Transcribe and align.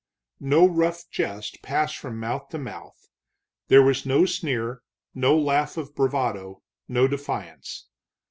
No 0.39 0.65
rough 0.67 1.11
jest 1.11 1.61
passed 1.61 1.95
from 1.95 2.19
mouth 2.19 2.49
to 2.49 2.57
mouth; 2.57 3.07
there 3.67 3.83
was 3.83 4.03
no 4.03 4.25
sneer, 4.25 4.81
no 5.13 5.37
laugh 5.37 5.77
of 5.77 5.93
bravado, 5.93 6.63
no 6.87 7.07
defiance. 7.07 7.85